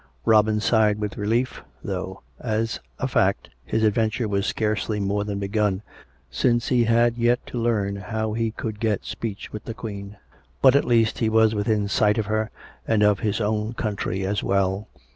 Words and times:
Robin 0.25 0.59
sighed 0.59 0.99
with 0.99 1.15
relief, 1.15 1.61
though, 1.83 2.23
as 2.39 2.79
a 2.97 3.07
fact, 3.07 3.49
his 3.63 3.83
adventure 3.83 4.27
was 4.27 4.47
scarcely 4.47 4.99
more 4.99 5.23
than 5.23 5.37
be 5.37 5.47
gun, 5.47 5.83
since 6.31 6.69
he 6.69 6.85
had 6.85 7.19
yet 7.19 7.39
to 7.45 7.61
learn 7.61 7.97
how 7.97 8.33
he 8.33 8.49
could 8.49 8.79
get 8.79 9.05
speech 9.05 9.53
with 9.53 9.65
the 9.65 9.75
Queen; 9.75 10.17
but, 10.59 10.75
at 10.75 10.85
least, 10.85 11.19
he 11.19 11.29
was 11.29 11.53
within 11.53 11.87
sight 11.87 12.17
of 12.17 12.25
her, 12.25 12.49
and 12.87 13.03
of 13.03 13.19
his 13.19 13.39
own 13.39 13.73
country 13.73 14.25
as 14.25 14.41
well. 14.41 14.87